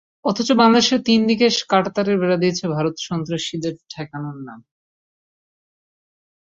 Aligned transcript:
অথচ 0.25 0.49
বাংলাদেশের 0.53 0.99
তিন 1.05 1.19
দিকে 1.27 1.45
কাঁটাতারের 1.69 2.17
বেড়া 2.19 2.37
দিয়েছে 2.37 2.65
ভারত 2.67 2.95
সন্ত্রাসীদের 3.07 3.73
ঠেকানোর 3.89 4.37
নামে। 4.47 4.67